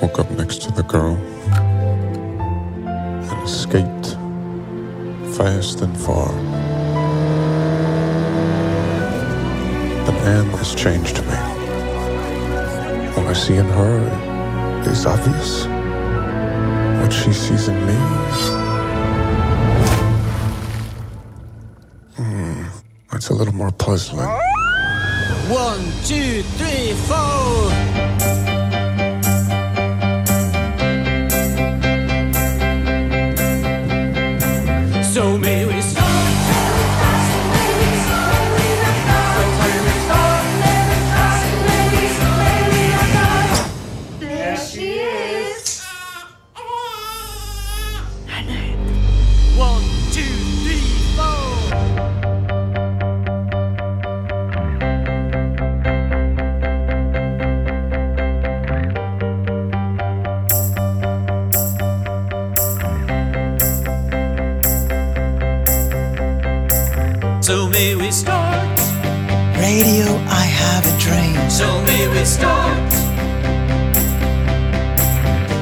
Woke 0.00 0.18
up 0.20 0.30
next 0.30 0.62
to 0.62 0.72
the 0.72 0.84
girl 0.84 1.16
and 3.30 3.42
escaped 3.48 4.16
fast 5.36 5.80
and 5.80 5.96
far. 5.98 6.28
But 10.06 10.14
Anne 10.24 10.50
has 10.60 10.74
changed 10.74 11.18
me. 11.24 11.63
I 13.35 13.37
see 13.37 13.57
in 13.57 13.65
her 13.65 13.99
is 14.89 15.05
obvious. 15.05 15.65
What 17.01 17.11
she 17.11 17.33
sees 17.33 17.67
in 17.67 17.75
me. 17.85 17.93
Hmm, 22.15 22.63
it's 23.11 23.27
a 23.27 23.33
little 23.33 23.53
more 23.53 23.71
puzzling. 23.71 24.29
One, 25.49 25.83
two, 26.05 26.43
three, 26.43 26.93
four. 27.07 28.44
So 71.55 71.81
may 71.83 72.05
we 72.09 72.25
start. 72.25 72.91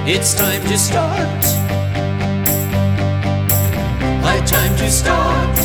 It's 0.08 0.34
time 0.34 0.64
to 0.64 0.76
start. 0.76 1.44
High 4.26 4.44
time 4.44 4.76
to 4.78 4.90
start. 4.90 5.56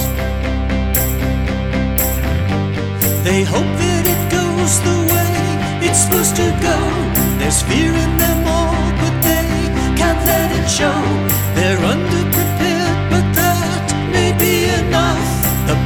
They 3.24 3.42
hope 3.42 3.72
that 3.80 4.04
it 4.14 4.22
goes 4.30 4.72
the 4.88 4.98
way 5.12 5.32
it's 5.86 6.00
supposed 6.04 6.36
to 6.36 6.48
go. 6.60 6.76
There's 7.38 7.62
fear 7.62 7.94
in 7.94 8.18
them 8.18 8.46
all, 8.46 8.84
but 9.00 9.14
they 9.24 9.48
can't 9.96 10.20
let 10.26 10.52
it 10.52 10.68
show. 10.68 11.00
They're 11.56 11.80
underprepared, 11.80 12.27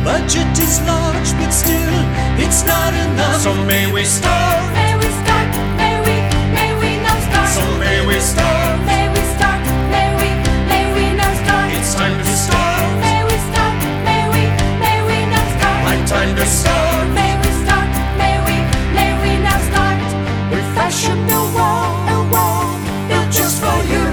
budget 0.05 0.59
is 0.59 0.80
large, 0.86 1.30
but 1.38 1.50
still, 1.50 1.96
it's 2.38 2.64
not 2.64 2.92
enough. 2.94 3.40
So 3.40 3.55
may 3.64 3.90
we 3.92 4.05
start? 4.05 4.62
May 4.74 4.94
we 4.98 5.09
start? 5.22 5.50
May 5.78 5.94
we? 6.07 6.14
May 6.57 6.70
we 6.80 6.90
now 7.03 7.18
start? 7.28 7.48
So 7.55 7.64
may 7.78 7.98
we 8.07 8.18
start? 8.18 8.78
May 8.86 9.07
we 9.14 9.22
start? 9.34 9.62
May 9.94 10.09
we? 10.18 10.28
May 10.70 10.84
we 10.94 11.05
now 11.14 11.32
start? 11.42 11.68
It's 11.78 11.94
time 11.94 12.16
to 12.18 12.24
start. 12.26 12.90
May 13.07 13.20
we 13.28 13.36
start? 13.50 13.76
May 14.07 14.22
we? 14.34 14.42
May 14.82 14.98
we 15.09 15.18
now 15.30 15.46
start? 15.57 15.78
My 15.86 15.96
time 16.07 16.32
to 16.34 16.46
start. 16.46 17.07
May 17.14 17.32
we 17.42 17.50
start? 17.62 17.90
May 18.18 18.36
we? 18.46 18.57
May 18.96 19.11
we 19.22 19.30
now 19.46 19.59
start? 19.70 19.98
We 20.50 20.59
fashion 20.74 21.18
a 21.30 21.42
wall, 21.55 21.94
a 22.11 22.18
wall 22.32 22.74
built 23.09 23.30
just 23.30 23.62
for 23.62 23.78
you. 23.92 24.07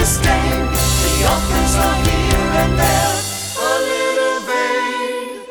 The 0.00 0.06
are 1.76 1.98
here 2.08 2.48
and 2.62 2.72
there. 2.78 3.16
A 3.60 3.72
little 3.92 4.40
vain, 4.48 5.44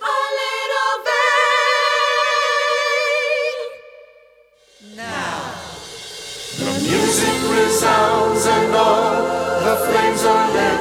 a 0.00 0.16
little 0.40 0.96
vain. 1.08 1.76
Now, 4.96 5.52
The 6.56 6.72
music 6.80 7.38
resounds 7.52 8.44
and 8.46 8.74
all 8.74 9.20
the 9.66 9.76
flames 9.84 10.22
are 10.24 10.48
lit. 10.56 10.80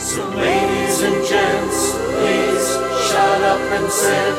So, 0.00 0.22
ladies 0.28 1.02
and 1.02 1.26
gents, 1.26 1.80
please 2.14 2.66
shut 3.10 3.42
up 3.42 3.62
and 3.78 3.90
sit. 3.90 4.38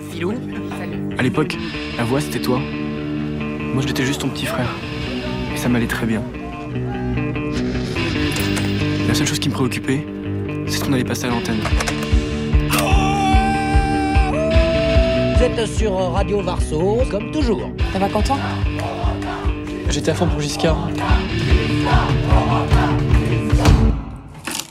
Euh, 0.00 0.10
Filou. 0.10 0.32
À 1.18 1.22
l'époque, 1.22 1.56
la 1.96 2.04
voix 2.04 2.20
c'était 2.20 2.40
toi. 2.40 2.58
Moi 2.58 3.82
j'étais 3.86 4.04
juste 4.04 4.20
ton 4.20 4.28
petit 4.28 4.46
frère. 4.46 4.68
Et 5.54 5.56
ça 5.56 5.68
m'allait 5.68 5.86
très 5.86 6.06
bien. 6.06 6.22
La 9.06 9.14
seule 9.14 9.26
chose 9.26 9.38
qui 9.38 9.48
me 9.48 9.54
préoccupait, 9.54 10.06
c'est 10.66 10.78
ce 10.78 10.84
qu'on 10.84 10.92
allait 10.92 11.04
passer 11.04 11.26
à 11.26 11.28
l'antenne. 11.28 11.60
Vous 15.36 15.44
êtes 15.44 15.66
sur 15.66 15.94
Radio 15.94 16.42
Varso, 16.42 16.98
comme 17.10 17.30
toujours. 17.32 17.70
Ça 17.92 17.98
va 17.98 18.08
Quentin 18.08 18.36
J'étais 19.88 20.10
à 20.10 20.14
fond 20.14 20.28
pour 20.28 20.40
Giscard. 20.40 20.88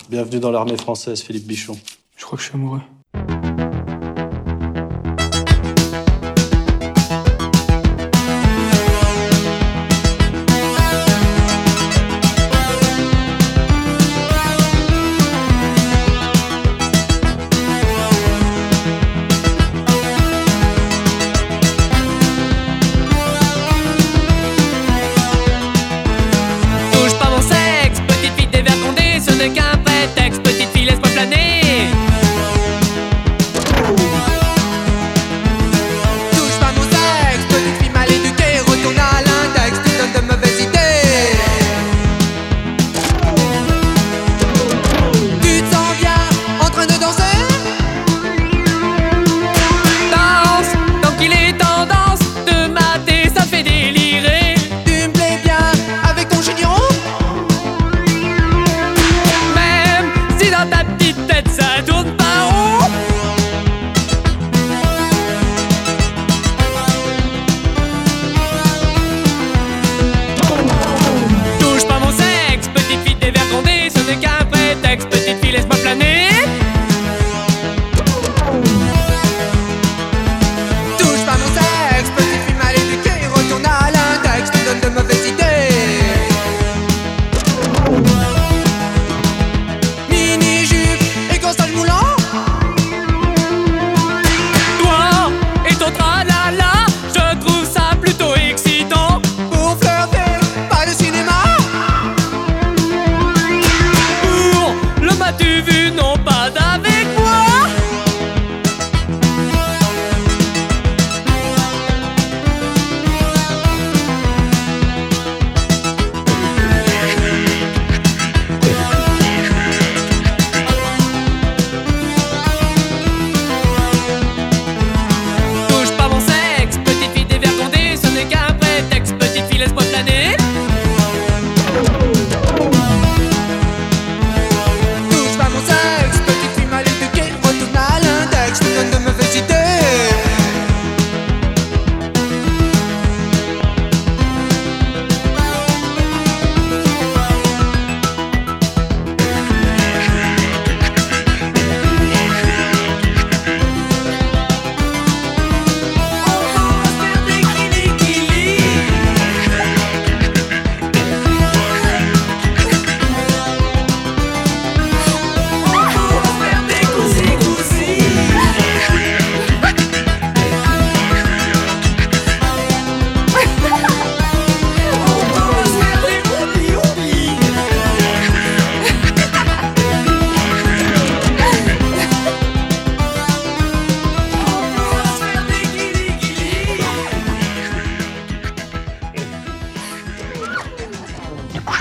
Bienvenue 0.10 0.40
dans 0.40 0.52
l'armée 0.52 0.78
française, 0.78 1.22
Philippe 1.22 1.46
Bichon. 1.46 1.78
Je 2.16 2.26
crois 2.26 2.38
que 2.38 2.44
je 2.44 2.50
suis 2.50 2.56
amoureux. 2.56 2.82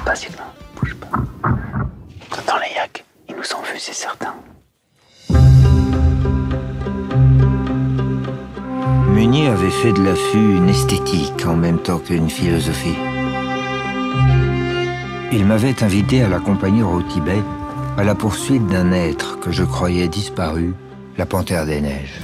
pas, 0.09 0.55
bouge 0.81 0.95
pas. 0.97 1.09
Dans 2.47 2.59
les 2.59 2.75
yaks 2.75 3.05
Ils 3.29 3.37
nous 3.37 3.43
ont 3.57 3.63
vus, 3.63 3.79
c'est 3.79 3.93
certain. 3.93 4.35
Meunier 9.13 9.49
avait 9.49 9.71
fait 9.71 9.93
de 9.93 10.03
l'affût 10.03 10.57
une 10.57 10.69
esthétique 10.69 11.45
en 11.47 11.57
même 11.57 11.79
temps 11.79 11.99
qu'une 11.99 12.31
philosophie. 12.31 12.97
Il 15.33 15.45
m'avait 15.45 15.83
invité 15.83 16.23
à 16.23 16.29
l'accompagner 16.29 16.83
au 16.83 17.03
Tibet 17.03 17.43
à 17.99 18.05
la 18.05 18.15
poursuite 18.15 18.67
d'un 18.67 18.93
être 18.93 19.39
que 19.41 19.51
je 19.51 19.65
croyais 19.65 20.09
disparu, 20.09 20.73
la 21.19 21.27
panthère 21.27 21.67
des 21.67 21.81
neiges. 21.81 22.21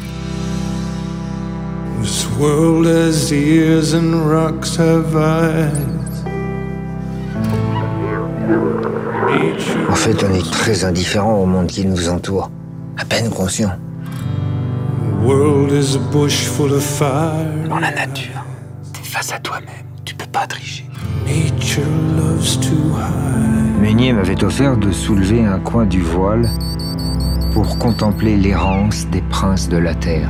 Fait, 10.05 10.23
on 10.23 10.35
est 10.35 10.51
très 10.51 10.85
indifférent 10.85 11.33
au 11.33 11.47
monde 11.47 11.67
qui 11.67 11.87
nous 11.87 12.11
entoure, 12.11 12.51
à 12.99 13.07
peine 13.07 13.31
conscient. 13.31 13.73
Dans 17.71 17.79
la 17.79 17.91
nature, 17.91 18.45
t'es 18.93 19.03
face 19.03 19.33
à 19.33 19.39
toi-même, 19.39 19.87
tu 20.05 20.15
peux 20.15 20.27
pas 20.27 20.47
tricher. 20.47 20.85
Meunier 23.81 24.13
m'avait 24.13 24.45
offert 24.45 24.77
de 24.77 24.93
soulever 24.93 25.43
un 25.43 25.59
coin 25.59 25.87
du 25.87 26.03
voile 26.03 26.51
pour 27.55 27.79
contempler 27.79 28.37
l'errance 28.37 29.07
des 29.07 29.23
princes 29.23 29.71
de 29.71 29.79
la 29.79 29.95
terre. 29.95 30.29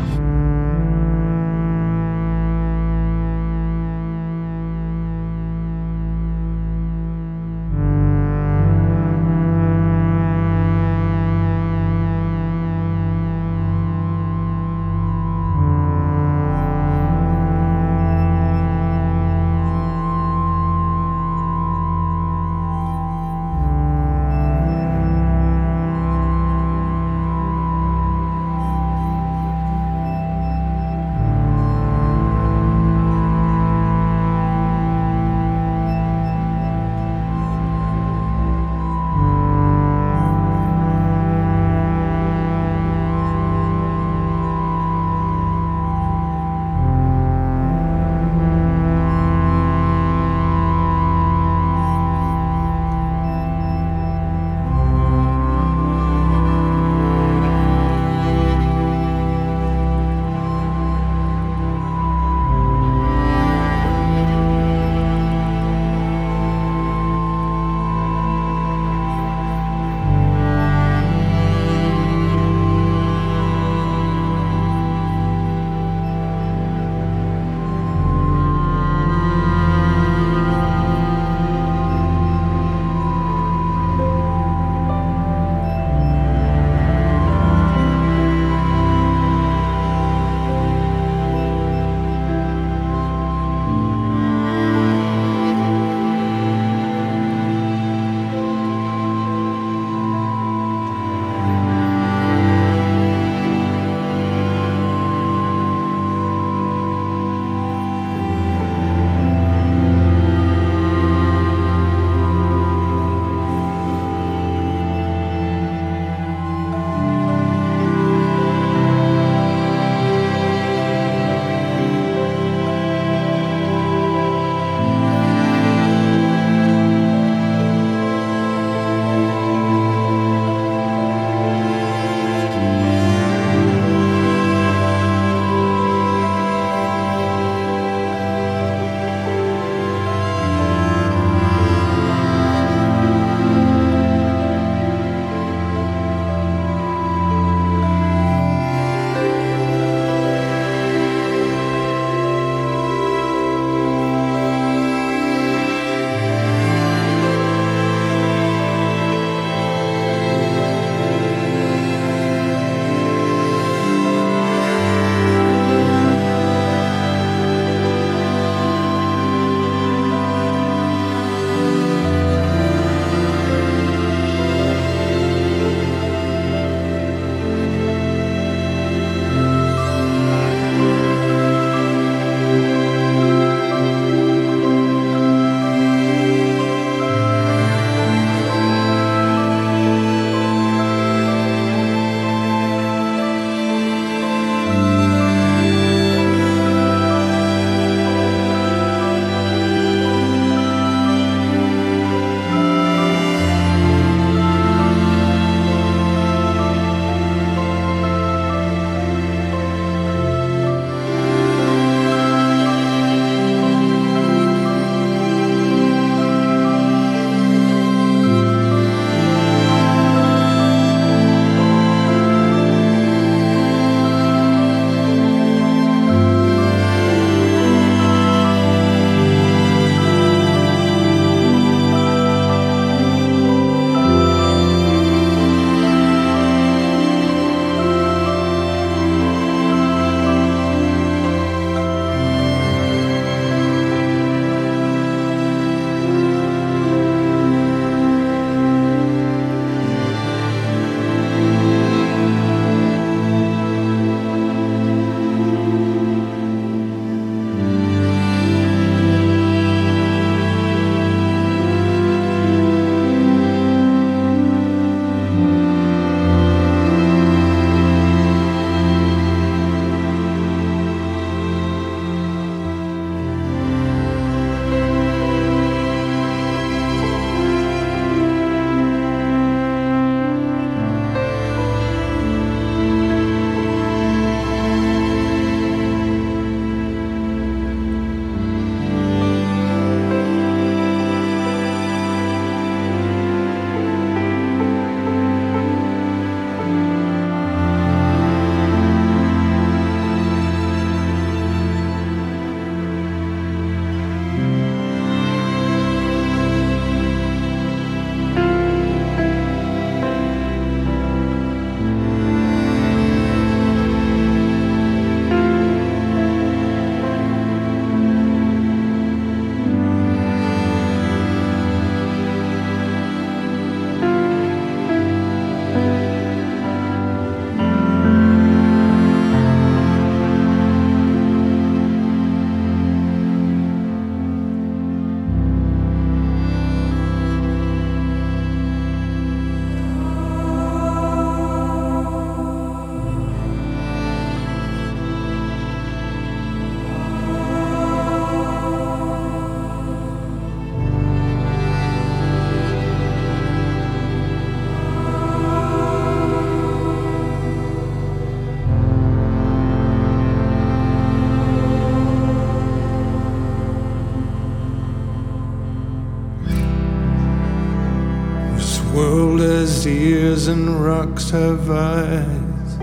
Ears 370.34 370.48
and 370.48 370.84
rocks 370.84 371.30
have 371.30 371.70
eyes. 371.70 372.78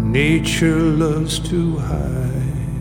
Nature 0.00 0.80
loves 1.04 1.38
to 1.38 1.76
hide. 1.78 2.80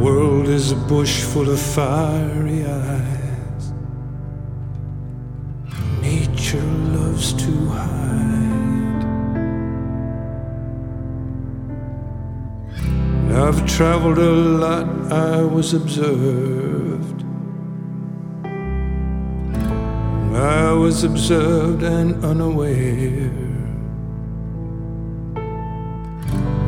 World 0.00 0.48
is 0.48 0.72
a 0.72 0.76
bush 0.76 1.22
full 1.22 1.50
of 1.50 1.60
fiery 1.60 2.64
eyes. 2.64 3.72
Nature 6.00 6.70
loves 6.96 7.34
to 7.34 7.52
hide. 7.80 9.02
I've 13.42 13.66
traveled 13.66 14.18
a 14.18 14.32
lot, 14.62 14.88
I 15.12 15.42
was 15.42 15.74
observed. 15.74 17.15
I 20.36 20.70
was 20.70 21.02
observed 21.02 21.82
and 21.82 22.22
unaware. 22.22 23.30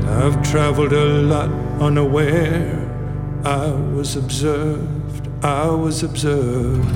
I've 0.09 0.43
traveled 0.43 0.95
a 0.95 1.05
lot 1.05 1.51
unaware. 1.79 2.89
I 3.45 3.71
was 3.95 4.17
observed, 4.17 5.29
I 5.45 5.67
was 5.69 6.03
observed. 6.03 6.89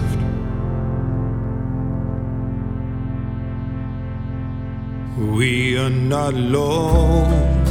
We 5.19 5.77
are 5.77 5.91
not 5.91 6.33
alone. 6.33 7.65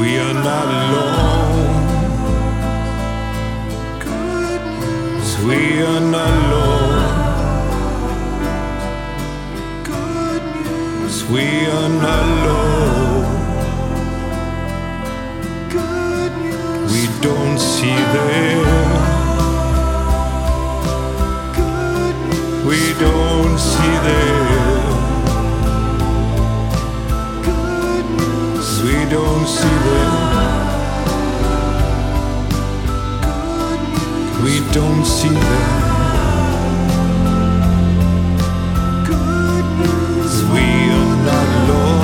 We 0.00 0.16
are 0.16 0.34
not 0.34 0.66
alone. 0.66 1.51
We 5.44 5.82
are 5.82 6.00
not 6.00 6.30
alone. 6.44 7.22
We 11.32 11.66
are 11.66 11.88
not 11.88 12.24
alone. 12.28 13.24
We 16.92 17.02
don't 17.20 17.58
see 17.58 18.00
them. 18.14 18.62
We 22.68 22.80
don't 23.00 23.58
see 23.58 23.96
them. 24.06 24.62
We 28.84 28.96
don't 29.10 29.46
see 29.48 29.76
them. 29.88 30.31
We 34.42 34.58
don't 34.72 35.04
see 35.04 35.28
them. 35.28 35.92
We 40.52 40.64
are 40.90 41.16
not 41.24 41.48
alone. 41.70 42.01